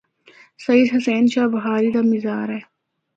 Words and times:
سید 0.63 0.87
حسین 0.95 1.23
شاہ 1.33 1.51
بخاری 1.55 1.89
دا 1.95 2.01
مزار 2.09 2.47
اے۔ 2.53 2.61